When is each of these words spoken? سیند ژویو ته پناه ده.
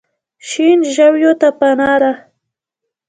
سیند 0.47 0.83
ژویو 0.95 1.31
ته 1.39 1.47
پناه 1.57 1.95
ده. 2.01 2.11